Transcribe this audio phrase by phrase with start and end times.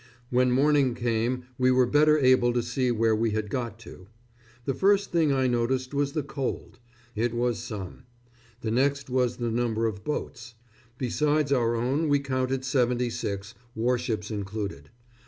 [0.31, 4.07] When morning came we were better able to see where we had got to.
[4.65, 6.79] The first thing I noticed was the cold.
[7.15, 8.05] It was "some."
[8.61, 10.55] The next was the number of boats.
[10.97, 14.89] Besides our own we counted seventy six, warships included.